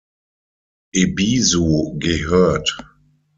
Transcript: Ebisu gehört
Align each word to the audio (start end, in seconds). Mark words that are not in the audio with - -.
Ebisu 1.01 1.93
gehört 1.99 2.75